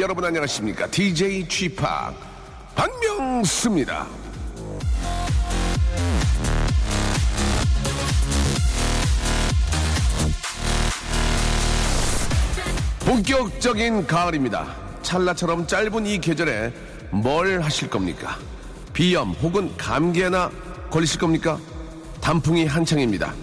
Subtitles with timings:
[0.00, 1.84] 여러분 안녕하십니까 DJ Chip
[2.74, 4.06] 박명수입니다.
[13.00, 14.74] 본격적인 가을입니다.
[15.02, 16.72] 찰나처럼 짧은 이 계절에
[17.10, 18.38] 뭘 하실 겁니까?
[18.94, 20.50] 비염 혹은 감기에나
[20.88, 21.58] 걸리실 겁니까?
[22.22, 23.34] 단풍이 한창입니다.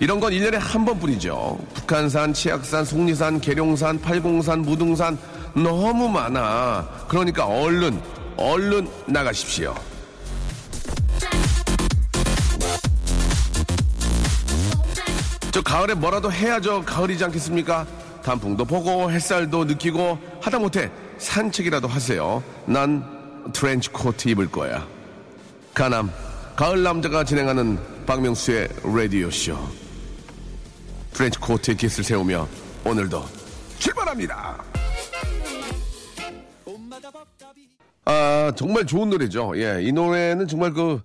[0.00, 1.58] 이런 건 1년에 한 번뿐이죠.
[1.74, 5.18] 북한산, 치악산, 속리산, 계룡산, 팔공산, 무등산
[5.56, 6.86] 너무 많아.
[7.08, 8.00] 그러니까 얼른,
[8.36, 9.74] 얼른 나가십시오.
[15.50, 16.84] 저 가을에 뭐라도 해야죠.
[16.84, 17.86] 가을이지 않겠습니까?
[18.22, 22.42] 단풍도 보고 햇살도 느끼고 하다못해 산책이라도 하세요.
[22.66, 23.02] 난
[23.54, 24.86] 트렌치 코트 입을 거야.
[25.72, 26.10] 가남
[26.54, 29.56] 가을 남자가 진행하는 박명수의 라디오 쇼.
[31.14, 32.46] 트렌치 코트에 깃을 세우며
[32.84, 33.24] 오늘도
[33.78, 34.75] 출발합니다.
[38.04, 39.52] 아 정말 좋은 노래죠.
[39.56, 41.00] 예, 이 노래는 정말 그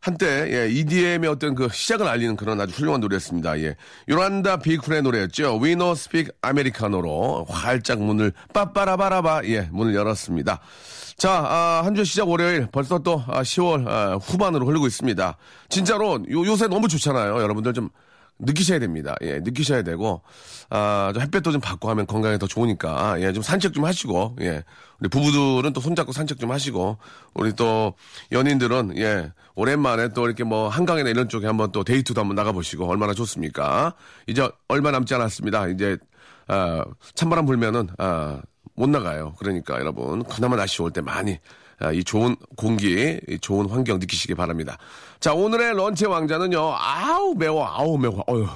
[0.00, 3.58] 한때 예, EDM의 어떤 그 시작을 알리는 그런 아주 훌륭한 노래였습니다.
[3.60, 3.76] 예.
[4.08, 5.58] 요란다 비쿨의 노래였죠.
[5.62, 10.60] We No Speak Americano로 활짝 문을 빠빠라바라바 예, 문을 열었습니다.
[11.18, 15.36] 자, 아, 한 주 시작 월요일 벌써 또 아, 10월 아, 후반으로 흐르고 있습니다.
[15.70, 17.40] 진짜로 요, 요새 너무 좋잖아요.
[17.40, 17.88] 여러분들 좀
[18.38, 19.14] 느끼셔야 됩니다.
[19.22, 20.22] 예, 느끼셔야 되고,
[20.70, 24.62] 아, 좀 햇볕도 좀 받고 하면 건강에 더 좋으니까, 예, 좀 산책 좀 하시고, 예.
[25.00, 26.98] 우리 부부들은 또 손잡고 산책 좀 하시고,
[27.34, 27.94] 우리 또
[28.32, 33.14] 연인들은, 예, 오랜만에 또 이렇게 뭐 한강이나 이런 쪽에 한번 또 데이트도 한번 나가보시고, 얼마나
[33.14, 33.94] 좋습니까?
[34.26, 35.68] 이제 얼마 남지 않았습니다.
[35.68, 35.96] 이제,
[36.48, 38.40] 아, 찬바람 불면은, 아,
[38.74, 39.34] 못 나가요.
[39.38, 41.38] 그러니까 여러분, 그나마 날씨 올 때 많이 아,
[41.92, 44.78] 이 좋은 공기, 이 좋은 환경 느끼시기 바랍니다.
[45.20, 48.46] 자, 오늘의 lunch 왕자는요, 아우, 매워, 아우, 매워, 어휴.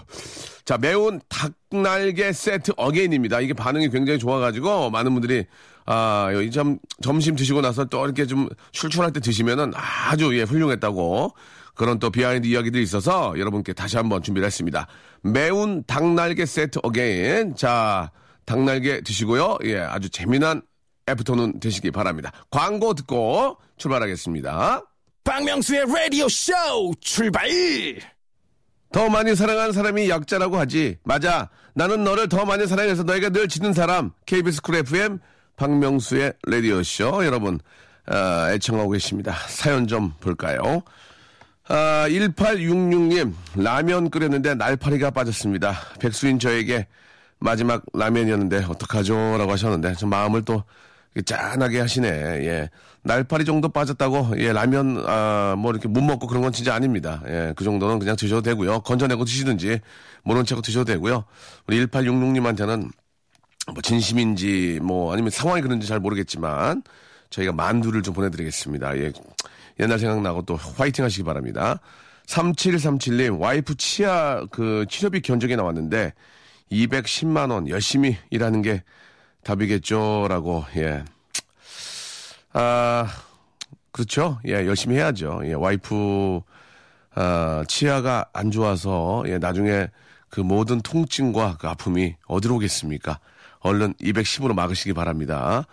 [0.65, 3.41] 자, 매운 닭날개 세트 again입니다.
[3.41, 5.47] 이게 반응이 굉장히 좋아가지고, 많은 분들이,
[5.87, 11.35] 아, 이 점, 점심 드시고 나서 또 이렇게 좀 출출할 때 드시면은 아주, 예, 훌륭했다고.
[11.75, 14.87] 그런 또 behind 이야기들이 있어서 여러분께 다시 한번 준비를 했습니다.
[15.23, 17.55] 매운 닭날개 세트 again.
[17.57, 18.11] 자,
[18.45, 19.57] 닭날개 드시고요.
[19.65, 20.61] 예, 아주 재미난
[21.09, 22.33] afternoon 되시기 바랍니다.
[22.51, 24.83] 광고 듣고 출발하겠습니다.
[25.25, 26.53] 박명수의 라디오 쇼
[27.01, 27.49] 출발!
[28.93, 30.99] 더 많이 사랑하는 사람이 약자라고 하지.
[31.05, 31.49] 맞아.
[31.75, 34.11] 나는 너를 더 많이 사랑해서 너에게 늘 지는 사람.
[34.27, 35.21] KBS 쿨 FM
[35.57, 37.25] 박명수의 라디오쇼.
[37.25, 37.61] 여러분,
[38.07, 39.35] 아, 애청하고 계십니다.
[39.47, 40.83] 사연 좀 볼까요?
[41.69, 45.79] 아, 1866님, 라면 끓였는데 날파리가 빠졌습니다.
[46.01, 46.89] 백수인 저에게
[47.39, 49.37] 마지막 라면이었는데 어떡하죠?
[49.39, 50.65] 라고 하셨는데, 좀 마음을 또
[51.25, 52.09] 짠하게 하시네.
[52.09, 52.71] 예.
[53.03, 57.23] 날파리 정도 빠졌다고, 예, 라면, 아, 뭐 이렇게 못 먹고 그런 건 진짜 아닙니다.
[57.27, 58.81] 예, 그 정도는 그냥 드셔도 되고요.
[58.81, 59.81] 건져내고 드시든지,
[60.23, 61.25] 모른 척하고 드셔도 되고요.
[61.67, 62.91] 우리 1866님한테는
[63.73, 66.83] 뭐 진심인지, 뭐 아니면 상황이 그런지 잘 모르겠지만,
[67.31, 68.97] 저희가 만두를 좀 보내드리겠습니다.
[68.99, 69.13] 예.
[69.81, 71.81] 옛날 생각나고 또 화이팅 하시기 바랍니다.
[72.27, 76.13] 3737님, 와이프 치아 그 치료비 견적이 나왔는데,
[76.71, 78.85] 210만원 열심히 일하는 게
[79.45, 81.05] 답이겠죠라고 예.
[82.53, 83.07] 아
[83.93, 84.41] 그렇죠.
[84.47, 85.41] 예 열심히 해야죠.
[85.45, 86.41] 예 와이프
[87.15, 89.89] 아 치아가 안 좋아서 예 나중에
[90.29, 93.19] 그 모든 통증과 그 아픔이 어디로 오겠습니까?
[93.61, 95.65] 얼른 210으로 막으시기 바랍니다.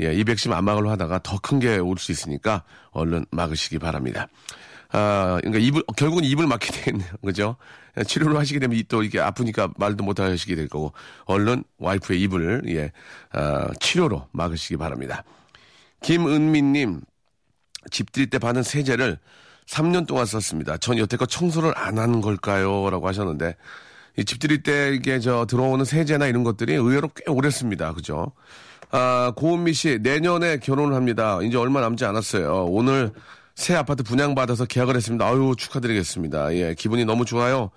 [0.00, 4.26] 예, 210 안 막으려 하다가 더 큰 게 올 수 있으니까 얼른 막으시기 바랍니다.
[4.92, 7.08] 아, 그러니까 입을, 결국은 입을 막게 되겠네요.
[7.24, 7.56] 그죠?
[8.06, 10.92] 치료를 하시게 되면 또 이게 아프니까 말도 못 하시게 될 거고,
[11.24, 12.92] 얼른 와이프의 입을, 예,
[13.32, 15.24] 아, 치료로 막으시기 바랍니다.
[16.02, 17.00] 김은미님,
[17.90, 19.18] 집들이 때 받은 세제를
[19.66, 20.76] 3년 동안 썼습니다.
[20.76, 22.88] 전 여태껏 청소를 안 하는 걸까요?
[22.90, 23.56] 라고 하셨는데,
[24.18, 27.92] 이 집들이 때 이게 저 들어오는 세제나 이런 것들이 의외로 꽤 오래 씁니다.
[27.92, 28.32] 그죠?
[28.90, 31.40] 아, 고은미 씨, 내년에 결혼을 합니다.
[31.42, 32.66] 이제 얼마 남지 않았어요.
[32.66, 33.10] 오늘
[33.56, 35.26] 새 아파트 분양받아서 계약을 했습니다.
[35.26, 36.54] 아유, 축하드리겠습니다.
[36.54, 37.70] 예, 기분이 너무 좋아요.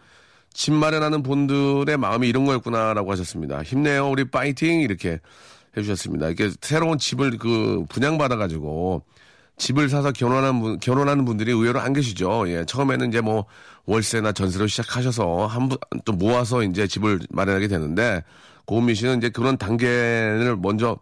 [0.54, 3.64] 집 마련하는 분들의 마음이 이런 거였구나라고 하셨습니다.
[3.64, 4.82] 힘내요, 우리 파이팅!
[4.82, 5.20] 이렇게
[5.78, 6.28] 해주셨습니다.
[6.28, 9.04] 이렇게 새로운 집을 그 분양받아가지고
[9.58, 12.50] 집을 사서 결혼하는 분, 결혼하는 분들이 의외로 안 계시죠.
[12.50, 13.46] 예, 처음에는 이제 뭐
[13.86, 18.24] 월세나 전세로 시작하셔서 한 분, 또 모아서 이제 집을 마련하게 되는데
[18.66, 20.98] 고은미 씨는 이제 그런 단계를 먼저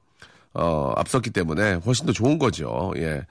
[0.57, 2.92] 어, 앞섰기 때문에 훨씬 더 좋은 거죠.
[2.98, 3.21] 예.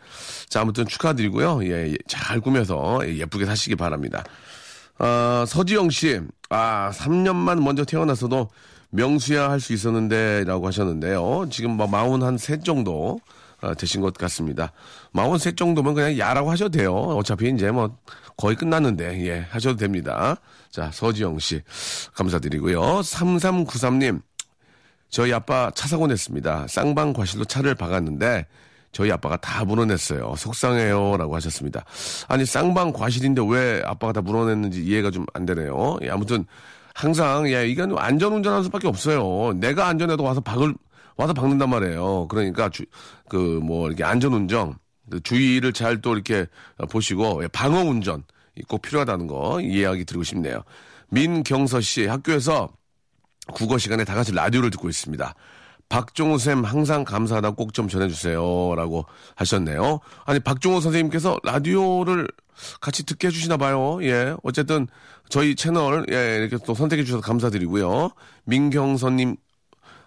[0.49, 1.67] 자, 아무튼 축하드리고요.
[1.67, 4.23] 예, 잘 꾸며서 예쁘게 사시기 바랍니다.
[4.99, 6.21] 어, 서지영 씨,
[6.51, 8.49] 아, 3년만 먼저 태어났어도
[8.91, 11.49] 명수야 할 수 있었는데 라고 하셨는데요.
[11.51, 13.21] 지금 뭐 마흔 한 셋 정도
[13.61, 14.73] 어, 되신 것 같습니다.
[15.13, 16.95] 마흔 셋 정도면 그냥 야라고 하셔도 돼요.
[16.95, 17.97] 어차피 이제 뭐
[18.37, 20.37] 거의 끝났는데 예 하셔도 됩니다.
[20.71, 21.63] 자 서지영 씨
[22.15, 22.81] 감사드리고요.
[23.01, 24.21] 3393님
[25.17, 26.67] 저희 아빠 차 사고 냈습니다.
[26.69, 28.47] 쌍방 과실로 차를 박았는데
[28.93, 30.35] 저희 아빠가 다 물어냈어요.
[30.37, 31.17] 속상해요.
[31.17, 31.87] 라고 하셨습니다.
[32.29, 35.97] 아니, 쌍방 과실인데 왜 아빠가 다 물어냈는지 이해가 좀 안 되네요.
[36.03, 36.45] 예, 아무튼
[36.95, 39.55] 항상, 예, 이건 안전 운전하는 수밖에 없어요.
[39.55, 40.75] 내가 안전해도 와서 박을,
[41.17, 42.29] 와서 박는단 말이에요.
[42.29, 42.85] 그러니까 주,
[43.31, 44.75] 그, 뭐, 이렇게 안전 운전,
[45.11, 46.45] 그 주의를 잘 또 이렇게
[46.91, 48.23] 보시고, 예, 방어 운전
[48.69, 50.63] 꼭 필요하다는 거 이해하기 드리고 싶네요.
[51.09, 52.69] 민경서 씨, 학교에서
[53.53, 55.35] 국어 시간에 다 같이 라디오를 듣고 있습니다.
[55.89, 58.75] 박종우 쌤 항상 감사하다 꼭 좀 전해주세요.
[58.75, 59.07] 라고
[59.37, 60.01] 하셨네요.
[60.25, 62.27] 아니, 박종우 선생님께서 라디오를
[62.81, 63.99] 같이 듣게 해주시나 봐요.
[64.03, 64.35] 예.
[64.43, 64.89] 어쨌든
[65.29, 68.11] 저희 채널, 예, 이렇게 또 선택해 주셔서 감사드리고요.
[68.45, 69.37] 민경선님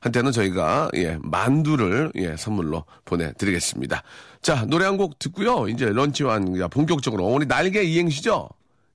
[0.01, 4.03] 한테는 저희가, 예, 만두를, 예, 선물로 보내드리겠습니다.
[4.41, 5.67] 자, 노래 한 곡 듣고요.
[5.67, 6.39] 이제 런치와
[6.71, 7.25] 본격적으로.
[7.25, 8.49] 오늘 날개 이행시죠?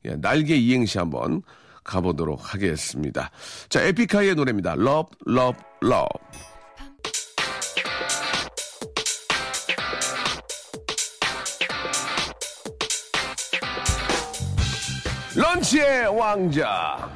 [0.06, 1.42] 예, 날개 이행시 한번
[1.84, 3.30] 가보도록 하겠습니다.
[3.68, 4.72] 자, 에픽하이의 노래입니다.
[4.72, 6.08] Love, Love, Love.
[15.36, 17.10] 런치의 왕자.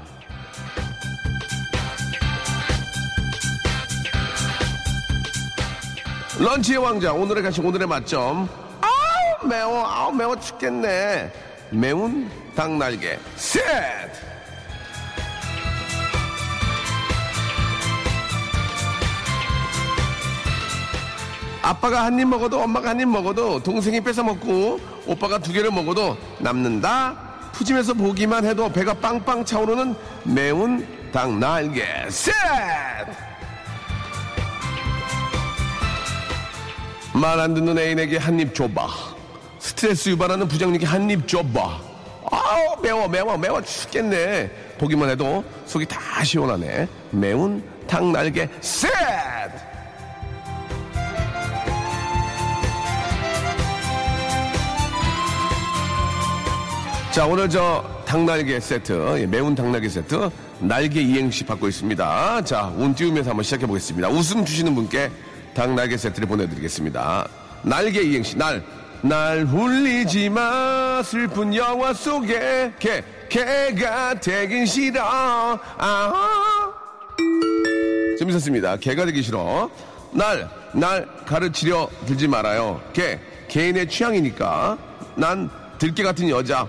[6.39, 7.13] 런치의 왕자.
[7.13, 8.49] 오늘의 가시 오늘의 맛점.
[8.81, 9.85] 아우, 매워.
[9.87, 11.33] 아우, 매워 죽겠네.
[11.71, 13.19] 매운 닭날개.
[13.37, 14.18] 셋!
[21.69, 26.17] 아빠가 한 입 먹어도 엄마가 한 입 먹어도 동생이 뺏어 먹고 오빠가 두 개를 먹어도
[26.39, 27.15] 남는다.
[27.53, 29.95] 푸짐해서 보기만 해도 배가 빵빵 차오르는
[30.25, 32.33] 매운 닭 날개 셋!
[37.13, 38.87] 말 안 듣는 애인에게 한 입 줘봐.
[39.59, 41.81] 스트레스 유발하는 부장님께 한 입 줘봐.
[42.31, 44.51] 아우 매워 매워 매워 죽겠네.
[44.79, 46.89] 보기만 해도 속이 다 시원하네.
[47.11, 48.89] 매운 닭 날개 셋!
[57.19, 60.31] 자, 오늘 저 닭날개 세트, 예, 매운 닭날개 세트,
[60.61, 62.45] 날개 이행시 받고 있습니다.
[62.45, 64.09] 자, 운 띄우면서 한번 시작해 보겠습니다.
[64.09, 65.11] 웃음 주시는 분께
[65.53, 67.29] 닭날개 세트를 보내드리겠습니다.
[67.63, 68.63] 날개 이행시, 날,
[69.03, 75.03] 날 울리지 마, 슬픈 영화 속에, 개, 개가 되긴 싫어,
[75.77, 76.73] 아
[78.21, 78.77] 재밌었습니다.
[78.77, 79.69] 개가 되기 싫어.
[80.13, 82.81] 날, 날 가르치려 들지 말아요.
[82.93, 83.19] 개,
[83.49, 84.79] 개인의 취향이니까.
[85.17, 86.67] 난 들개 같은 여자.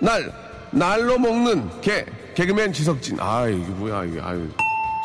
[0.00, 0.32] 날,
[0.70, 2.04] 날로 먹는 개,
[2.34, 3.18] 개그맨 지석진.
[3.20, 4.48] 아, 이게 뭐야, 이게, 아유.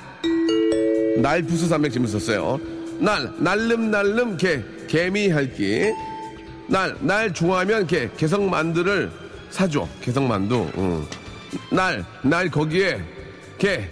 [1.18, 2.58] 날 부스 산맥 재밌었어요.
[2.98, 5.92] 날, 날름, 날름, 개, 개미 할기.
[6.66, 9.10] 날, 날 좋아하면 개, 개성 만두를
[9.50, 9.86] 사줘.
[10.00, 10.68] 개성 만두.
[10.76, 11.06] 응.
[11.70, 13.00] 날, 날 거기에
[13.58, 13.88] 개,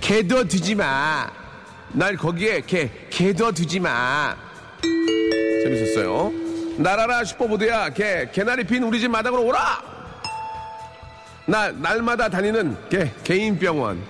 [0.00, 1.30] 개도 두지 마.
[1.92, 4.34] 날 거기에 개, 개도 두지 마.
[5.62, 6.32] 재밌었어요.
[6.76, 9.82] 나라라 슈퍼보드야, 개, 개나리 핀 우리 집 마당으로 오라!
[11.46, 14.02] 날, 날마다 다니는 개, 개인 병원.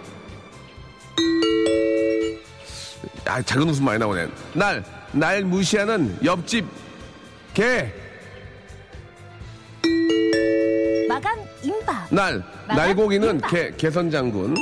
[3.27, 4.29] 아, 작은 웃음 많이 나오네.
[4.55, 4.83] 날,
[5.15, 6.67] 날 무시하는 옆집
[7.55, 7.93] 개.
[11.09, 12.13] 마감 임박.
[12.13, 13.51] 날, 날고기는 임박.
[13.51, 14.57] 개, 개선 장군.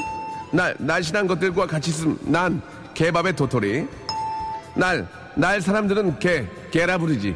[0.52, 2.60] 날, 날씬한 것들과 같이 있음, 난,
[2.92, 3.86] 개밥의 도토리.
[4.76, 7.34] 날, 날 사람들은 개, 개라 부르지.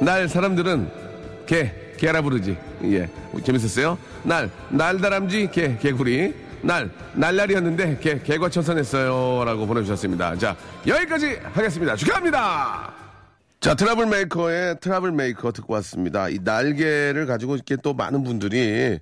[0.00, 0.90] 날 사람들은
[1.44, 2.56] 개, 개라 부르지.
[2.84, 3.06] 예.
[3.44, 3.98] 재밌었어요?
[4.22, 6.34] 날, 날다람쥐, 개, 개구리.
[6.62, 9.44] 날, 날날이었는데, 개, 개과 천선했어요.
[9.44, 10.36] 라고 보내주셨습니다.
[10.36, 11.96] 자, 여기까지 하겠습니다.
[11.96, 12.94] 축하합니다!
[13.60, 16.28] 자, 트러블 메이커의 트러블 메이커 듣고 왔습니다.
[16.28, 18.98] 이 날개를 가지고 이렇게 또 많은 분들이,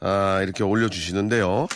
[0.00, 1.66] 아, 이렇게 올려주시는데요.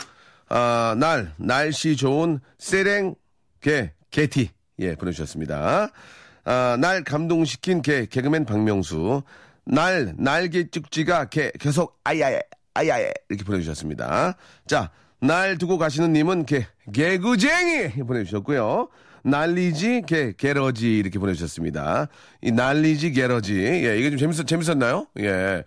[0.49, 3.15] 아, 날, 날씨 좋은 세랭,
[3.61, 4.51] 개, 개티.
[4.81, 5.91] 예, 보내주셨습니다.
[6.45, 9.23] 아, 날 감동시킨 개, 개그맨 박명수.
[9.65, 12.41] 날, 날개 쭉지가 개, 계속 아야에,
[12.75, 13.13] 아야에.
[13.29, 14.37] 이렇게 보내주셨습니다.
[14.67, 17.89] 자, 날 두고 가시는 님은 개, 개구쟁이!
[18.07, 18.89] 보내주셨고요.
[19.25, 20.97] 난리지, 개, 게러지.
[20.97, 22.09] 이렇게 보내주셨습니다.
[22.41, 23.55] 이 난리지, 게러지.
[23.61, 25.07] 예, 이게 좀 재밌었, 재밌었나요?
[25.21, 25.65] 예.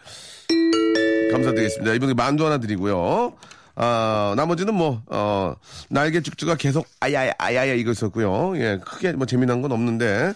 [1.31, 1.93] 감사드리겠습니다.
[1.93, 3.34] 이분께 만두 하나 드리고요.
[3.75, 5.53] 아, 나머지는 뭐, 어,
[5.89, 8.53] 날개 쭉쭉가 계속 아야야, 아야야 이거 있었고요.
[8.58, 10.34] 예, 크게 뭐 재미난 건 없는데.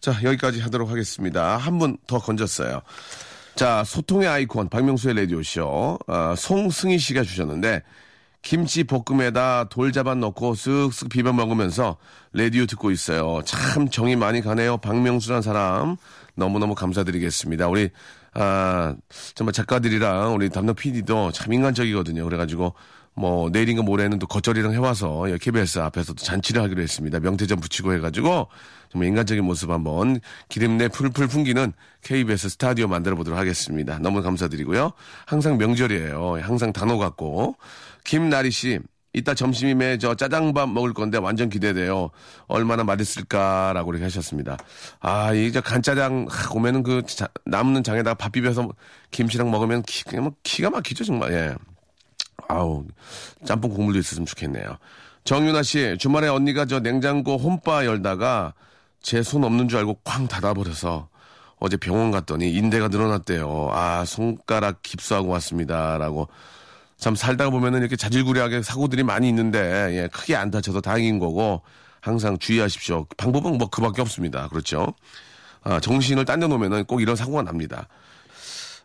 [0.00, 1.56] 자, 여기까지 하도록 하겠습니다.
[1.58, 2.80] 한 분 더 건졌어요.
[3.54, 7.82] 자, 소통의 아이콘, 박명수의 라디오쇼, 아, 송승희 씨가 주셨는데,
[8.42, 11.96] 김치 볶음에다 돌자반 넣고 쓱쓱 비벼 먹으면서
[12.32, 13.42] 라디오 듣고 있어요.
[13.44, 14.78] 참 정이 많이 가네요.
[14.78, 15.96] 박명수란 사람.
[16.34, 17.68] 너무너무 감사드리겠습니다.
[17.68, 17.90] 우리,
[18.32, 18.94] 아,
[19.34, 22.24] 정말 작가들이랑 우리 담당 PD도 참 인간적이거든요.
[22.24, 22.74] 그래가지고
[23.14, 27.20] 뭐 내일인가 모레는 또 겉절이랑 해와서 KBS 앞에서 또 잔치를 하기로 했습니다.
[27.20, 28.48] 명태전 붙이고 해가지고
[28.90, 33.98] 정말 인간적인 모습 한번 기름내 풀풀 풍기는 KBS 스타디오 만들어 보도록 하겠습니다.
[33.98, 34.92] 너무 감사드리고요.
[35.26, 36.38] 항상 명절이에요.
[36.40, 37.56] 항상 단호 같고
[38.04, 38.78] 김나리 씨.
[39.12, 42.10] 이따 점심임에 저 짜장밥 먹을 건데 완전 기대돼요.
[42.46, 44.56] 얼마나 맛있을까라고 이렇게 하셨습니다.
[45.00, 48.68] 아, 이제 간짜장 오면은 그 자, 남는 장에다가 밥 비벼서
[49.10, 51.32] 김치랑 먹으면 기, 그냥 뭐 기가 막히죠 정말.
[51.32, 51.54] 예.
[52.48, 52.84] 아우
[53.44, 54.78] 짬뽕 국물도 있었으면 좋겠네요.
[55.24, 58.54] 정윤아 씨 주말에 언니가 저 냉장고 홈바 열다가
[59.02, 61.08] 제 손 없는 줄 알고 쾅 닫아버려서
[61.58, 63.70] 어제 병원 갔더니 인대가 늘어났대요.
[63.72, 66.28] 아 손가락 깁스하고 왔습니다 라고.
[67.00, 69.58] 참 살다가 보면은 이렇게 자질구레하게 사고들이 많이 있는데
[69.92, 71.62] 예, 크게 안 다쳐서 다행인 거고
[72.00, 73.06] 항상 주의하십시오.
[73.16, 74.48] 방법은 뭐 그밖에 없습니다.
[74.48, 74.94] 그렇죠?
[75.62, 77.88] 아, 정신을 딴 데 놓으면은 꼭 이런 사고가 납니다.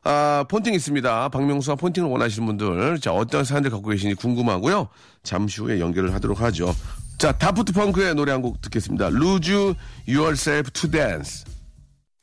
[0.03, 1.29] 아, 폰팅 있습니다.
[1.29, 4.87] 박명수와 폰팅을 원하시는 분들, 자, 어떤 사연들 갖고 계신지 궁금하고요.
[5.23, 6.75] 잠시 후에 연결을 하도록 하죠.
[7.17, 9.07] 자, 다프트 펑크의 노래 한 곡 듣겠습니다.
[9.07, 9.73] Lose
[10.07, 11.45] Yourself to Dance.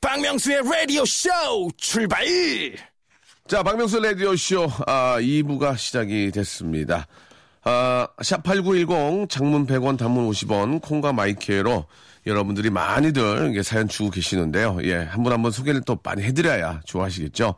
[0.00, 1.30] 박명수의 라디오 쇼
[1.76, 2.24] 출발!
[3.48, 7.06] 자, 박명수 라디오쇼, 아, 2부가 시작이 됐습니다.
[7.64, 11.86] 아, 샵8910, 장문 100원, 단문 50원, 콩과 마이크로
[12.26, 14.78] 여러분들이 많이들 사연 주고 계시는데요.
[14.84, 17.56] 예, 한 분 한 분 소개를 또 많이 해드려야 좋아하시겠죠.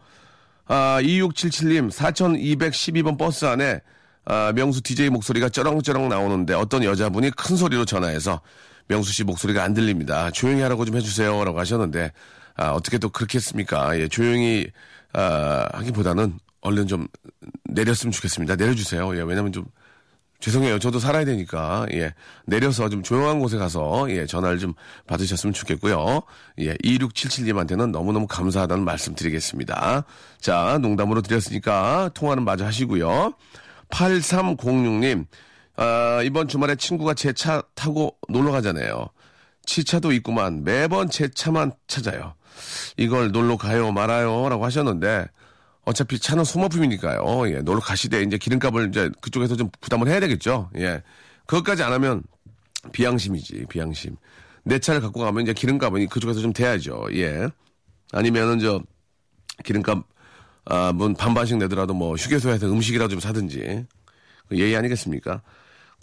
[0.66, 3.80] 아, 2677님, 4212번 버스 안에
[4.24, 8.40] 아, 명수 DJ 목소리가 쩌렁쩌렁 나오는데 어떤 여자분이 큰 소리로 전화해서
[8.88, 10.30] 명수 씨 목소리가 안 들립니다.
[10.30, 11.44] 조용히 하라고 좀 해주세요.
[11.44, 12.10] 라고 하셨는데,
[12.56, 13.98] 아, 어떻게 또 그렇게 했습니까?
[13.98, 14.66] 예, 조용히,
[15.14, 17.06] 아, 하기보다는 얼른 좀
[17.64, 18.56] 내렸으면 좋겠습니다.
[18.56, 19.16] 내려주세요.
[19.16, 19.64] 예, 왜냐면 좀,
[20.40, 20.78] 죄송해요.
[20.78, 22.12] 저도 살아야 되니까, 예,
[22.46, 24.74] 내려서 좀 조용한 곳에 가서, 예, 전화를 좀
[25.06, 26.20] 받으셨으면 좋겠고요.
[26.60, 30.04] 예, 2677님한테는 너무너무 감사하다는 말씀 드리겠습니다.
[30.40, 33.32] 자, 농담으로 드렸으니까 통화는 마저 하시고요.
[33.90, 35.26] 8306님,
[35.76, 39.08] 아, 이번 주말에 친구가 제 차 타고 놀러 가잖아요.
[39.66, 40.62] 치차도 있구만.
[40.62, 42.34] 매번 제 차만 찾아요.
[42.96, 44.48] 이걸 놀러 가요, 말아요.
[44.48, 45.26] 라고 하셨는데,
[45.84, 47.48] 어차피 차는 소모품이니까요.
[47.50, 50.70] 예, 놀러 가시되 이제 기름값을 이제 그쪽에서 좀 부담을 해야 되겠죠.
[50.78, 51.02] 예.
[51.46, 52.22] 그것까지 안 하면
[52.92, 54.16] 비양심이지, 비양심.
[54.64, 57.08] 내 차를 갖고 가면 이제 기름값은 그쪽에서 좀 대야죠.
[57.14, 57.48] 예.
[58.12, 58.80] 아니면은 저
[59.64, 60.04] 기름값
[60.66, 63.84] 아, 뭐 반반씩 내더라도 뭐 휴게소에서 음식이라도 좀 사든지.
[64.48, 65.42] 그 예의 아니겠습니까?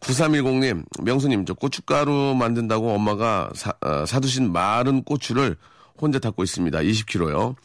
[0.02, 5.56] 9310님, 명수님, 저 고춧가루 만든다고 엄마가 사, 어, 사두신 마른 고추를
[6.02, 6.80] 혼자 닦고 있습니다.
[6.80, 7.56] 20kg요.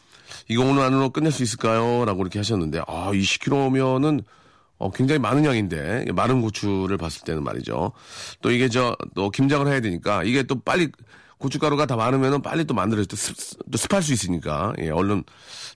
[0.49, 2.05] 이거 오늘 안으로 끝낼 수 있을까요?
[2.05, 4.23] 라고 이렇게 하셨는데, 아, 20kg면은,
[4.77, 7.93] 어, 굉장히 많은 양인데, 마른 고추를 봤을 때는 말이죠.
[8.41, 10.89] 또 이게 저, 또 김장을 해야 되니까, 이게 또 빨리,
[11.39, 13.35] 고춧가루가 다 많으면은 빨리 또 만들어서 또, 습,
[13.71, 15.23] 또 습할 수 있으니까, 예, 얼른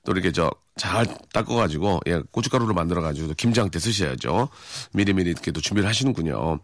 [0.04, 4.50] 또 이렇게 저, 잘 닦아가지고, 예, 고춧가루로 만들어가지고 김장 때 쓰셔야죠.
[4.94, 6.60] 미리미리 이렇게 또 준비를 하시는군요.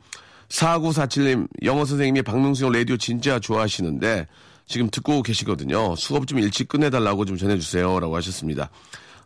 [0.50, 4.28] 4947님, 영어 선생님이 박명수 형 라디오 진짜 좋아하시는데,
[4.68, 5.96] 지금 듣고 계시거든요.
[5.96, 8.00] 수업 좀 일찍 끝내달라고 좀 전해주세요.
[8.00, 8.70] 라고 하셨습니다.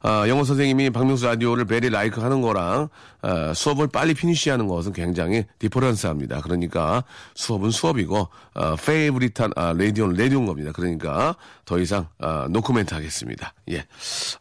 [0.03, 2.89] 아, 영어 선생님이 박명수 라디오를 very like 하는 거랑
[3.21, 6.41] 아, 수업을 빨리 finish 하는 것은 굉장히 difference 합니다.
[6.41, 7.03] 그러니까
[7.35, 10.71] 수업은 수업이고 아, favorite한 아, 라디오는 라디오인 겁니다.
[10.73, 13.53] 그러니까 더 이상 아, 노코멘트 하겠습니다.
[13.69, 13.85] 예.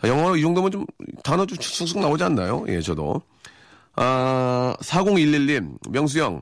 [0.00, 0.86] 아, 영어 이 정도면 좀
[1.22, 2.64] 단어 좀 쑥쑥 나오지 않나요?
[2.68, 3.20] 예, 저도.
[3.96, 6.40] 아, 4011님, 명수 형,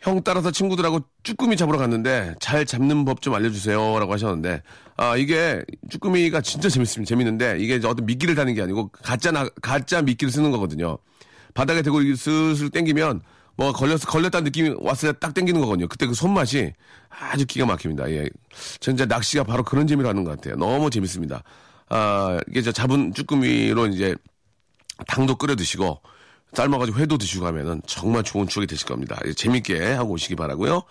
[0.00, 3.98] 형 따라서 친구들하고 쭈꾸미 잡으러 갔는데 잘 잡는 법 좀 알려주세요.
[3.98, 4.62] 라고 하셨는데,
[4.96, 7.08] 아, 이게 쭈꾸미가 진짜 재밌습니다.
[7.08, 10.96] 재밌는데, 이게 어떤 미끼를 다는 게 아니고, 가짜, 나, 가짜 미끼를 쓰는 거거든요.
[11.52, 13.20] 바닥에 대고 슬슬 땡기면,
[13.56, 15.86] 뭐 걸렸, 걸렸다는 느낌이 왔을 때 딱 땡기는 거거든요.
[15.86, 16.72] 그때 그 손맛이
[17.10, 18.10] 아주 기가 막힙니다.
[18.12, 18.30] 예.
[18.80, 20.56] 진짜 낚시가 바로 그런 재미를 하는 것 같아요.
[20.56, 21.42] 너무 재밌습니다.
[21.90, 24.16] 아, 이게 저 잡은 쭈꾸미로 이제
[25.06, 26.00] 당도 끓여 드시고,
[26.52, 29.18] 삶아가지고 회도 드시고 하면은 정말 좋은 추억이 되실 겁니다.
[29.26, 30.82] 예, 재밌게 하고 오시기 바라고요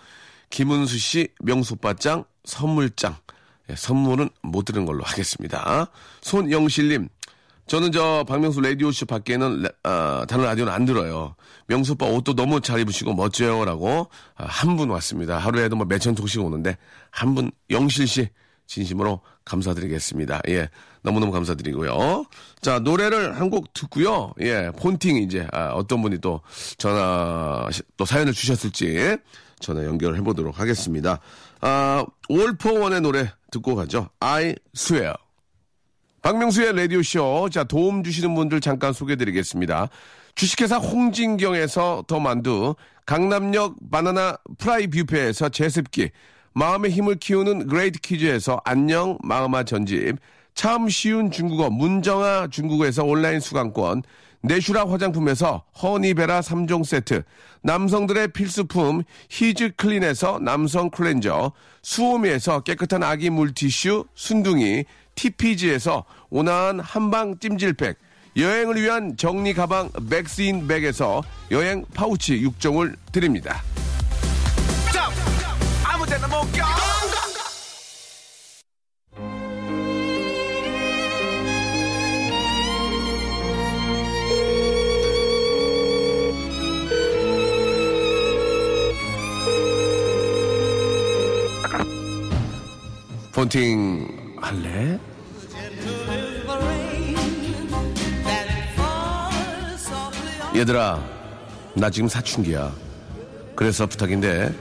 [0.50, 3.16] 김은수 씨 명소빠짱 선물장
[3.70, 5.86] 예, 선물은 못 드는 걸로 하겠습니다.
[6.22, 7.08] 손영실님
[7.66, 11.36] 저는 저 박명수 라디오쇼 밖에는 어, 다른 라디오는 안 들어요.
[11.68, 15.38] 명수 오빠 옷도 너무 잘 입으시고 멋져요라고 아, 한분 왔습니다.
[15.38, 16.76] 하루에도 뭐 몇천 통씩 오는데
[17.10, 18.28] 한 분 영실 씨
[18.74, 20.40] 진심으로 감사드리겠습니다.
[20.48, 20.68] 예.
[21.02, 22.24] 너무너무 감사드리고요.
[22.60, 24.32] 자, 노래를 한 곡 듣고요.
[24.40, 24.70] 예.
[24.78, 26.40] 폰팅 이제 아, 어떤 분이 또
[26.78, 29.18] 전화 또 사연을 주셨을지
[29.58, 31.18] 전화 연결해 보도록 하겠습니다.
[31.60, 34.08] 아, 올포원의 노래 듣고 가죠.
[34.20, 35.14] I swear.
[36.22, 37.48] 박명수의 라디오쇼.
[37.50, 39.88] 자, 도움 주시는 분들 잠깐 소개해 드리겠습니다.
[40.36, 46.10] 주식회사 홍진경에서 더 만두, 강남역 바나나 프라이 뷔페에서 제습기,
[46.52, 50.16] 마음의 힘을 키우는 그레이트 퀴즈에서 안녕 마음아 전집,
[50.54, 54.02] 참 쉬운 중국어 문정아 중국어에서 온라인 수강권,
[54.42, 57.22] 내슈라 화장품에서 허니베라 3종 세트,
[57.62, 61.52] 남성들의 필수품 히즈 클린에서 남성 클렌저,
[61.82, 67.98] 수오미에서 깨끗한 아기 물티슈 순둥이, TPG에서 온화한 한방 찜질팩,
[68.36, 73.62] 여행을 위한 정리 가방 맥스인 백에서 여행 파우치 6종을 드립니다.
[93.32, 94.98] 폰팅 할래?
[100.54, 101.02] 얘들아,
[101.74, 102.70] 나 지금 사춘기야.
[103.56, 104.52] 그래서 부탁인데,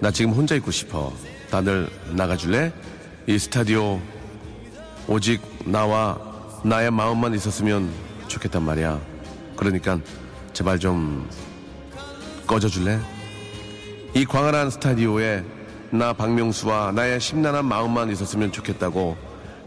[0.00, 1.12] 나 지금 혼자 있고 싶어.
[1.50, 2.72] 다들 나가줄래?
[3.26, 4.00] 이 스타디오,
[5.08, 6.18] 오직 나와
[6.62, 7.90] 나의 마음만 있었으면
[8.28, 9.00] 좋겠단 말이야.
[9.56, 9.98] 그러니까,
[10.52, 11.28] 제발 좀
[12.46, 13.00] 꺼져줄래?
[14.14, 15.44] 이 광활한 스타디오에
[15.90, 19.16] 나 박명수와 나의 심란한 마음만 있었으면 좋겠다고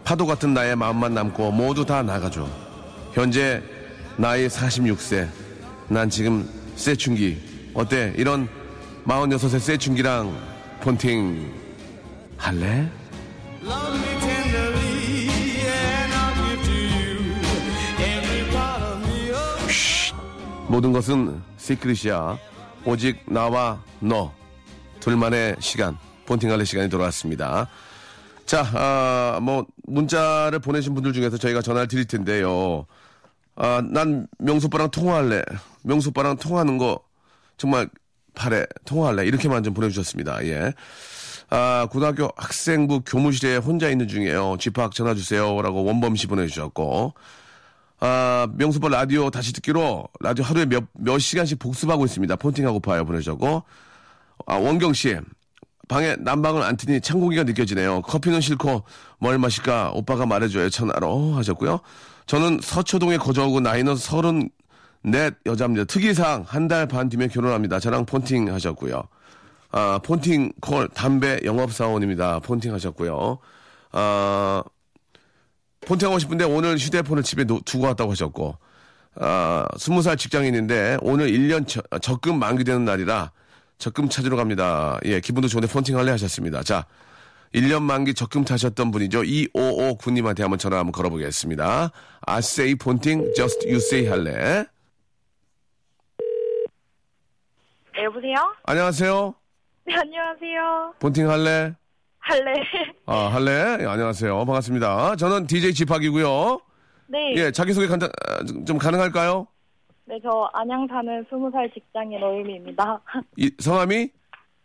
[0.03, 2.47] 파도 같은 나의 마음만 남고 모두 다 나가줘.
[3.13, 3.61] 현재
[4.17, 5.27] 나이 46세.
[5.89, 7.71] 난 지금 쇠춘기.
[7.73, 8.13] 어때?
[8.17, 8.47] 이런
[9.05, 10.31] 46세 쇠춘기랑
[10.81, 11.51] 폰팅
[12.37, 12.89] 할래?
[20.67, 22.37] 모든 것은 시크릿이야.
[22.85, 24.31] 오직 나와 너.
[25.01, 25.97] 둘만의 시간.
[26.25, 27.67] 폰팅 할래 시간이 돌아왔습니다.
[28.45, 32.85] 자, 아, 뭐, 문자를 보내신 분들 중에서 저희가 전화를 드릴 텐데요.
[33.55, 35.41] 아, 난 명수오빠랑 통화할래.
[35.83, 37.01] 명수오빠랑 통화하는 거
[37.57, 37.89] 정말
[38.33, 38.65] 바래.
[38.85, 39.25] 통화할래.
[39.25, 40.45] 이렇게만 좀 보내주셨습니다.
[40.45, 40.73] 예.
[41.49, 44.57] 아, 고등학교 학생부 교무실에 혼자 있는 중이에요.
[44.59, 45.61] 집합 전화 주세요.
[45.61, 47.13] 라고 원범 씨 보내주셨고.
[47.99, 52.35] 아, 명수빠 라디오 다시 듣기로 라디오 하루에 몇, 몇 시간씩 복습하고 있습니다.
[52.37, 53.05] 폰팅하고 파요.
[53.05, 53.63] 보내주셨고.
[54.47, 55.17] 아, 원경 씨.
[55.87, 58.01] 방에 난방을 안 트니 찬 공기가 느껴지네요.
[58.03, 58.83] 커피는 싫고
[59.19, 60.69] 뭘 마실까 오빠가 말해줘요.
[60.69, 61.81] 전화로 하셨고요.
[62.27, 64.49] 저는 서초동에 거주하고 나이는 서른
[65.03, 65.85] 넷 여자입니다.
[65.85, 67.79] 특이사항 한 달 반 뒤면 결혼합니다.
[67.79, 69.03] 저랑 폰팅 하셨고요.
[69.71, 72.39] 아, 폰팅 콜 담배 영업 사원입니다.
[72.39, 73.39] 폰팅 하셨고요.
[73.93, 74.63] 아,
[75.87, 78.57] 폰팅하고 싶은데 오늘 휴대폰을 집에 놓- 두고 왔다고 하셨고,
[79.15, 83.31] 아, 스무 살 직장인인데 오늘 1년 저- 적금 만기되는 날이라
[83.79, 84.99] 적금 찾으러 갑니다.
[85.05, 86.61] 예, 기분도 좋은데 폰팅 할래 하셨습니다.
[86.61, 86.85] 자,
[87.55, 89.23] 1년 만기 적금 타셨던 분이죠.
[89.23, 91.91] 2559님한테 한번 전화 한번 걸어보겠습니다.
[92.21, 94.65] 아세이 폰팅, just you say 할래.
[98.01, 98.33] 네, 여보세요?
[98.63, 99.35] 안녕하세요.
[99.85, 100.95] 네, 안녕하세요.
[100.97, 101.71] 폰팅 할래?
[102.17, 102.51] 할래.
[103.05, 103.77] 아, 할래?
[103.79, 104.43] 예, 안녕하세요.
[104.43, 105.17] 반갑습니다.
[105.17, 106.59] 저는 DJ 지팍이고요.
[107.05, 107.35] 네.
[107.35, 109.45] 예, 자기소개 간단, 아, 좀- 좀 가능할까요?
[110.05, 112.99] 네, 저 안양 사는 스무 살 직장인 어유미입니다.
[113.37, 114.09] 이, 성함이?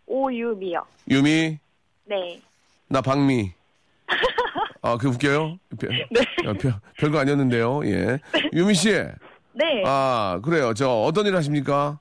[0.06, 0.82] 오유미요.
[1.10, 1.58] 유미,
[2.06, 2.40] 네.
[2.88, 3.52] 나 박미.
[4.80, 5.58] 아, 그 웃겨요?
[5.78, 6.22] 별, 네.
[6.48, 7.82] 아, 별, 별거 아니었는데요.
[7.84, 8.18] 예.
[8.54, 8.92] 유미 씨.
[9.52, 9.82] 네.
[9.84, 10.72] 아, 그래요.
[10.72, 11.98] 저 어떤 일 하십니까?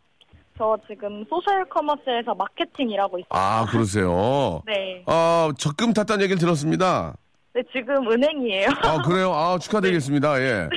[0.58, 3.28] 저 지금 소셜 커머스에서 마케팅 일하고 있어요.
[3.30, 4.62] 아, 그러세요.
[4.68, 5.04] 네.
[5.06, 7.16] 아, 적금 탔다는 얘기를 들었습니다.
[7.54, 8.70] 네, 지금 은행이에요.
[8.84, 9.34] 아, 그래요?
[9.34, 10.42] 아, 축하드리겠습니다.
[10.42, 10.70] 예.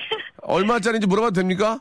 [0.42, 1.80] 얼마짜리인지 물어봐도 됩니까?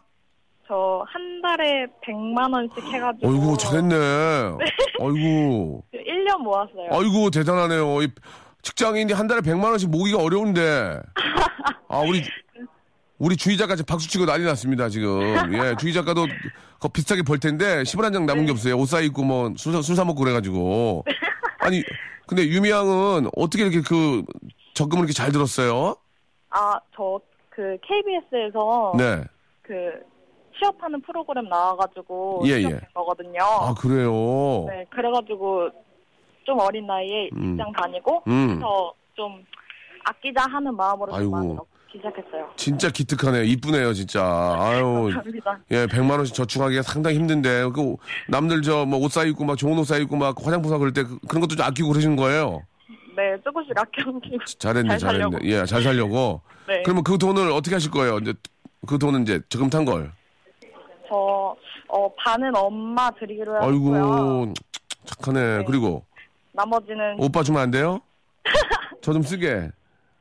[0.68, 3.28] 저 한 달에 100만 원씩 해가지고.
[3.30, 3.96] 어이구, 잘했네.
[5.00, 5.82] 어이구.
[5.94, 6.90] 1년 모았어요.
[6.92, 8.02] 아이고 대단하네요.
[8.02, 8.10] 이
[8.64, 11.00] 직장인이 한 달에 100만 원씩 모으기가 어려운데.
[11.88, 12.22] 아 우리
[13.20, 15.22] 우리 주희 작가 지금 박수 치고 난리 났습니다 지금.
[15.54, 16.28] 예, 주희 작가도
[16.80, 18.78] 거 비슷하게 벌 텐데 10원 한장 남은 게 없어요.
[18.78, 21.04] 옷 사 입고 뭐 술 술 사 먹고 그래가지고.
[21.60, 21.82] 아니
[22.28, 24.24] 근데 유미 양은 어떻게 이렇게 그
[24.76, 25.96] 적금을 이렇게 잘 들었어요?
[26.50, 29.24] 아, 저 그 KBS에서 네.
[29.64, 29.74] 그
[30.60, 32.80] 취업하는 프로그램 나와가지고 예, 예.
[32.94, 33.40] 거거든요.
[33.42, 34.12] 아 그래요.
[34.70, 35.68] 네, 그래가지고
[36.44, 37.58] 좀 어린 나이에 음.
[37.58, 38.48] 직장 다니고 음.
[38.60, 39.44] 그래서 좀
[40.06, 41.32] 아끼자 하는 마음으로 좀 아이고.
[41.32, 41.58] 많이
[41.98, 42.50] 시작했어요.
[42.56, 43.44] 진짜 기특하네요.
[43.44, 44.22] 이쁘네요 진짜.
[44.24, 45.10] 아유.
[45.14, 45.60] 감사합니다.
[45.72, 47.96] 예, 100만 원씩 저축하기가 상당히 힘든데 그
[48.30, 50.94] 남들 저 뭐 옷 사 입고 막 좋은 옷 사 입고 막 화장품 사 그럴
[50.94, 52.62] 때 그- 그런 것도 좀 아끼고 그러시는 거예요.
[53.16, 55.24] 네, 조금씩 아껴놓기고 잘했네, 잘 잘했네.
[55.24, 55.46] 살려고.
[55.48, 56.42] 예, 잘 살려고.
[56.68, 58.18] 네, 그러면 그 돈을 어떻게 하실 거예요?
[58.20, 58.34] 이제
[58.88, 60.12] 그 돈은 이제 저금 탄 걸.
[61.10, 61.56] 저
[61.90, 63.70] 어, 반은 엄마 드리기로 했고요.
[63.70, 64.54] 아이고
[65.06, 65.58] 착하네.
[65.60, 65.64] 네.
[65.66, 66.04] 그리고
[66.54, 68.02] 나머지는 오빠 주면 안 돼요?
[69.02, 69.70] 저 좀 쓰게.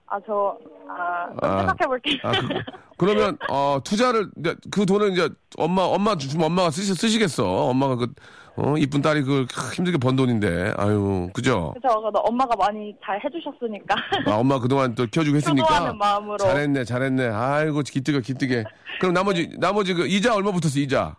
[0.09, 0.57] 아 저
[0.89, 1.59] 아, 좀 아.
[1.59, 2.17] 생각해 볼게요.
[2.23, 2.49] 아, 그,
[2.97, 7.45] 그러면 어 투자를 이제 그 돈은 이제 엄마 엄마 주시면 엄마가 쓰시, 쓰시겠어.
[7.45, 8.13] 엄마가 그
[8.59, 10.73] 어, 이쁜 딸이 그 힘들게 번 돈인데.
[10.79, 11.75] 아유, 그죠?
[11.79, 13.95] 그래서 그래도 엄마가 많이 잘 해주셨으니까
[14.27, 15.93] 아, 엄마 그동안 또 키워주고 했으니까.
[15.93, 17.29] 마음으로 잘했네, 잘했네.
[17.29, 18.65] 아이고, 기특해, 기특해.
[18.99, 21.17] 그럼 나머지, 나머지 그 이자 얼마 붙었어, 이자?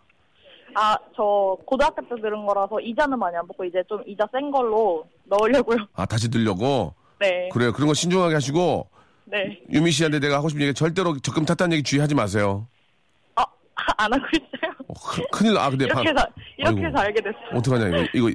[0.74, 5.04] 아 저 고등학교 때 들은 거라서 이자는 많이 안 받고 이제 좀 이자 센 걸로
[5.24, 5.78] 넣으려고요.
[5.94, 6.92] 아, 다시 들려고?
[7.20, 7.72] 네, 그래요.
[7.72, 8.88] 그런 거 신중하게 하시고,
[9.26, 9.58] 네.
[9.70, 12.66] 유미 씨한테 내가 하고 싶은 얘기 절대로 적금 탔다는 얘기 주의하지 마세요.
[13.34, 13.44] 아,
[13.98, 14.72] 안 하고 있어요.
[14.88, 15.64] 어, 큰- 큰일 나.
[15.64, 15.84] 아, 근데.
[15.84, 16.26] 이렇게 방- 해서
[16.56, 16.82] 이렇게.
[16.86, 17.58] 해서 알게 됐어 요.
[17.58, 18.06] 어떡하냐, 이거.
[18.14, 18.30] 이거,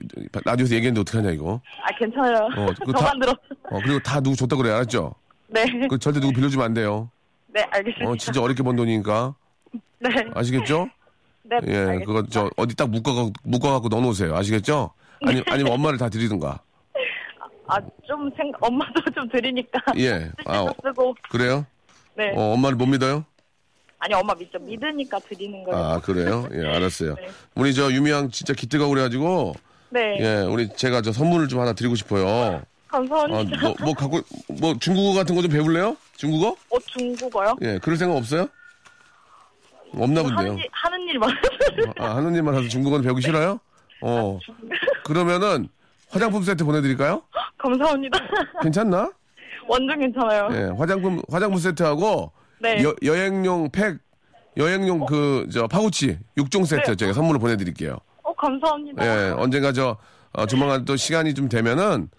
[0.45, 1.61] 라디오에서 얘기했는데 어떡하냐, 이거.
[1.81, 2.37] 아 괜찮아요.
[2.57, 3.31] 어, 그거 다- 저만 들어.
[3.71, 5.13] 어, 그리고 다 누구 줬다 그래, 알았죠?
[5.47, 7.09] 네, 그 절대 누구 빌려주면 안 돼요.
[7.47, 8.09] 네 알겠습니다.
[8.09, 9.35] 어, 진짜 어렵게 번 돈이니까.
[9.99, 10.89] 네, 아시겠죠?
[11.43, 12.05] 네, 예, 알겠습니다.
[12.05, 14.35] 그거 저 어디 딱 묶어 묶어 갖고 넣어 놓으세요.
[14.35, 14.91] 아시겠죠?
[15.25, 16.59] 아니 아니면 엄마를 다 드리든가.
[17.67, 20.29] 아 좀 생 엄마도 좀 드리니까 예.
[20.45, 21.65] 아, 어, 쓰고 그래요?
[22.15, 22.31] 네.
[22.35, 23.25] 어, 엄마를 못 믿어요?
[23.99, 24.59] 아니 엄마 믿죠.
[24.59, 25.81] 믿으니까 드리는 거예요.
[25.81, 26.47] 아, 그래요?
[26.53, 27.15] 예, 알았어요.
[27.15, 27.29] 네.
[27.55, 29.53] 우리 저 유미양 진짜 기특하고 그래가지고,
[29.91, 32.27] 네, 예, 우리 제가 저 선물을 좀 하나 드리고 싶어요.
[32.27, 33.61] 아, 감사합니다.
[33.61, 34.19] 뭐, 뭐 갖고,
[34.59, 35.95] 뭐 중국어 같은 거 좀 배울래요?
[36.17, 36.49] 중국어?
[36.69, 37.55] 어 중국어요?
[37.61, 38.49] 예, 그럴 생각 없어요?
[39.95, 40.37] 없나 본데요.
[40.51, 41.39] 하는 일 하는 일 많아서
[41.99, 43.59] 아, 하는 일만 해서 중국어는 배우기 싫어요?
[44.01, 44.37] 어.
[45.05, 45.69] 그러면은
[46.09, 47.21] 화장품 세트 보내드릴까요?
[47.73, 48.19] 감사합니다.
[48.61, 49.09] 괜찮나?
[49.67, 50.49] 완전 괜찮아요.
[50.51, 52.83] 예, 화장품, 화장품 세트하고, 네.
[52.83, 53.97] 여, 여행용 팩,
[54.57, 56.95] 여행용 그, 저, 파우치, 6종 세트 네.
[56.97, 57.97] 제가 선물로 보내드릴게요.
[58.23, 59.05] 어 감사합니다.
[59.05, 59.97] 예, 언젠가 저,
[60.33, 62.09] 어, 조만간 또 시간이 좀 되면은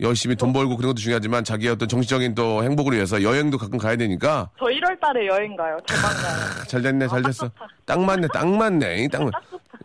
[0.00, 3.96] 열심히 돈 벌고 그런 것도 중요하지만 자기의 어떤 정치적인 또 행복을 위해서 여행도 가끔 가야
[3.96, 5.76] 되니까 저 1월 달에 여행 가요.
[5.86, 6.64] 대만 가요.
[6.66, 7.50] 잘 됐네, 잘 됐어.
[7.84, 9.32] 딱 맞네, 딱 맞네, 딱, 맞-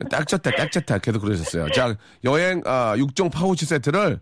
[0.10, 0.98] 딱 좋다, 딱 좋다.
[1.00, 1.70] 계속 그러셨어요.
[1.72, 4.20] 자, 여행, 아, 6종 파우치 세트를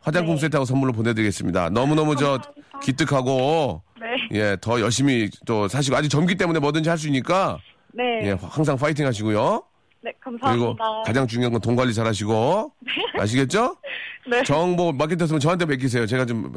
[0.00, 0.42] 화장품 네.
[0.42, 1.70] 세트하고 선물로 보내드리겠습니다.
[1.70, 2.40] 너무너무 저.
[2.82, 4.38] 기특하고, 네.
[4.38, 7.58] 예, 더 열심히 또 사시고, 아직 젊기 때문에 뭐든지 할 수 있으니까,
[7.92, 8.02] 네.
[8.28, 9.62] 예, 항상 파이팅 하시고요.
[10.02, 10.84] 네, 그리고 감사합니다.
[11.06, 12.72] 가장 중요한 건 돈 관리 잘 하시고,
[13.18, 13.76] 아시겠죠?
[14.30, 14.42] 네.
[14.44, 16.06] 정보 맡겼으면 저한테 맡기세요.
[16.06, 16.52] 제가 좀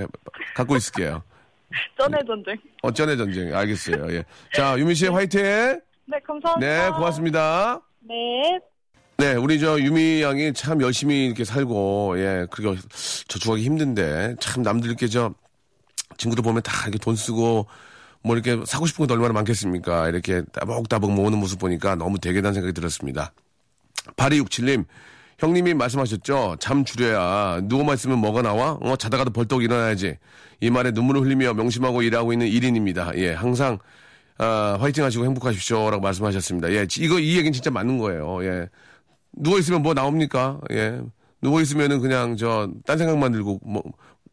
[0.56, 1.24] 갖고 있을게요.
[1.98, 2.58] 전의 전쟁.
[2.82, 3.56] 어쩌네 전쟁.
[3.56, 4.12] 알겠어요.
[4.14, 4.24] 예.
[4.54, 5.42] 자, 유미 씨 화이팅!
[6.06, 6.60] 네, 감사합니다.
[6.60, 7.80] 네, 고맙습니다.
[8.02, 8.60] 네.
[9.20, 12.78] 네, 우리 저 유미 양이 참 열심히 이렇게 살고, 예, 그리고
[13.28, 15.34] 저축하기 힘든데, 참 남들 이렇게 저,
[16.16, 17.68] 친구들 보면 다 이렇게 돈 쓰고,
[18.24, 20.08] 뭐 이렇게 사고 싶은 것도 얼마나 많겠습니까?
[20.08, 23.34] 이렇게 따복따복 모으는 모습 보니까 너무 대견한 생각이 들었습니다.
[24.16, 24.86] 8267님,
[25.40, 26.56] 형님이 말씀하셨죠?
[26.62, 28.78] 잠 줄여야 누워만 있으면 뭐가 나와?
[28.80, 30.18] 어, 자다가도 벌떡 일어나야지.
[30.62, 33.18] 이 말에 눈물을 흘리며 명심하고 일하고 있는 1인입니다.
[33.18, 33.80] 예, 항상,
[34.38, 35.90] 아, 화이팅 하시고 행복하십시오.
[35.90, 36.72] 라고 말씀하셨습니다.
[36.72, 38.46] 예, 이거, 이 얘기는 진짜 맞는 거예요.
[38.46, 38.70] 예.
[39.34, 40.60] 누워있으면 뭐 나옵니까?
[40.72, 41.02] 예.
[41.42, 43.82] 누워있으면은 그냥 저, 딴 생각만 들고, 뭐,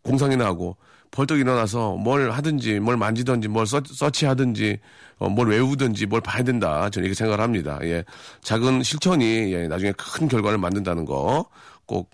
[0.03, 0.77] 공상이나 하고,
[1.13, 4.79] 벌떡 일어나서 뭘 하든지, 뭘 만지든지, 뭘 서, 서치하든지,
[5.19, 6.91] 어, 뭘 외우든지, 뭘 봐야 된다.
[6.91, 7.79] 저는 이렇게 생각을 합니다.
[7.83, 8.05] 예.
[8.43, 11.47] 작은 실천이, 예, 나중에 큰 결과를 만든다는 거.
[11.87, 12.11] 꼭,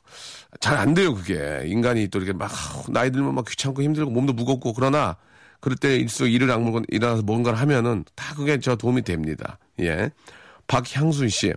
[0.61, 1.63] 잘 안 돼요, 그게.
[1.67, 2.51] 인간이 또 이렇게 막,
[2.91, 5.17] 나이 들면 막 귀찮고 힘들고 몸도 무겁고, 그러나,
[5.61, 9.59] 그럴 때 일수록 일을 악물고 일어나서 뭔가를 하면은 다 그게 저 도움이 됩니다.
[9.81, 10.11] 예.
[10.67, 11.53] 박향순 씨.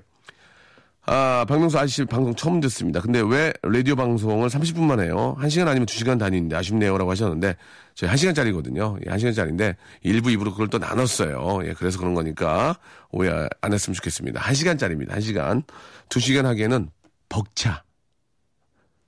[1.08, 3.00] 아, 박명수 아저씨 방송 처음 듣습니다.
[3.00, 5.36] 근데 왜 라디오 방송을 30분만 해요?
[5.40, 6.98] 1시간 아니면 2시간 다니는데 아쉽네요.
[6.98, 7.56] 라고 하셨는데,
[7.94, 8.98] 저희 1시간짜리거든요.
[9.06, 11.68] 예, 1시간짜리인데, 1부, 2부로 그걸 또 나눴어요.
[11.68, 12.78] 예, 그래서 그런 거니까
[13.12, 13.30] 오해
[13.62, 14.42] 안 했으면 좋겠습니다.
[14.42, 15.12] 1시간짜리입니다.
[15.12, 15.64] 1시간.
[16.10, 16.90] 2시간 하기에는
[17.30, 17.84] 벅차.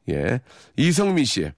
[0.09, 0.39] 예.
[0.75, 1.51] 이성미 씨.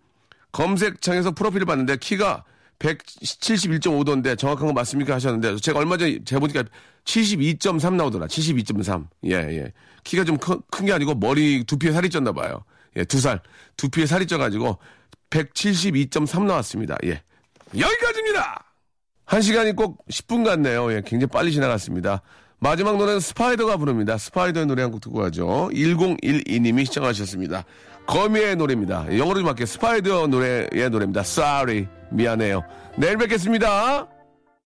[0.53, 2.45] 검색창에서 프로필을 봤는데 키가
[2.79, 6.63] 171.5도인데 정확한 거 맞습니까 하셨는데 제가 얼마 전에 재보니까
[7.05, 8.27] 72.3 나오더라.
[8.27, 9.07] 72.3.
[9.25, 9.73] 예, 예.
[10.03, 12.63] 키가 좀 큰 게 아니고 머리 두피에 살이 쪘나 봐요.
[12.95, 13.41] 예, 두 살.
[13.77, 14.79] 두피에 살이 쪄가지고
[15.29, 16.97] 172.3 나왔습니다.
[17.05, 17.21] 예.
[17.77, 18.65] 여기까지입니다!
[19.25, 20.91] 한 시간이 꼭 10분 같네요.
[20.93, 22.21] 예, 굉장히 빨리 지나갔습니다.
[22.59, 24.17] 마지막 노래는 스파이더가 부릅니다.
[24.17, 25.69] 스파이더의 노래 한 곡 듣고 가죠.
[25.71, 27.63] 1012님이 시청하셨습니다.
[28.09, 29.05] 거미의 노래입니다.
[29.17, 29.67] 영어로 좀 할게요.
[29.67, 31.21] 스파이더 노래의 노래입니다.
[31.21, 31.87] Sorry.
[32.09, 32.63] 미안해요.
[32.97, 34.07] 내일 뵙겠습니다.